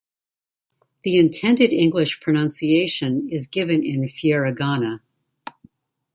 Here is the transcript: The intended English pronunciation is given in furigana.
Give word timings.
The 1.03 1.19
intended 1.19 1.71
English 1.71 2.21
pronunciation 2.21 3.29
is 3.29 3.45
given 3.45 3.83
in 3.85 4.01
furigana. 4.05 5.01